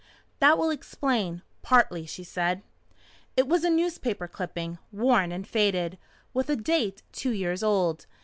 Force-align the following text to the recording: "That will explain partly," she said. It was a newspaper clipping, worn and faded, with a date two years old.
"That 0.39 0.57
will 0.57 0.71
explain 0.71 1.43
partly," 1.61 2.07
she 2.07 2.23
said. 2.23 2.63
It 3.37 3.47
was 3.47 3.63
a 3.63 3.69
newspaper 3.69 4.27
clipping, 4.27 4.79
worn 4.91 5.31
and 5.31 5.47
faded, 5.47 5.99
with 6.33 6.49
a 6.49 6.55
date 6.55 7.03
two 7.11 7.29
years 7.33 7.61
old. 7.61 8.07